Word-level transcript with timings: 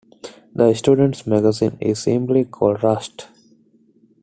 The 0.55 0.73
students' 0.73 1.27
magazine 1.27 1.77
is 1.79 1.99
simply 2.01 2.43
called 2.45 2.81
"Rust". 2.81 3.27